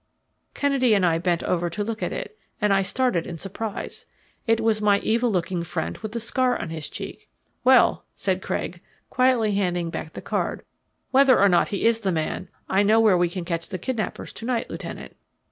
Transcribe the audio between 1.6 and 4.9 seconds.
to look at it, and I started in surprise. It was